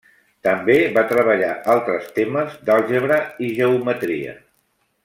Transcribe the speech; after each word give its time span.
També 0.45 0.77
va 0.95 1.03
treballar 1.11 1.51
altres 1.75 2.09
temes 2.17 2.57
d'àlgebra 2.71 3.21
i 3.49 3.53
geometria. 3.63 4.39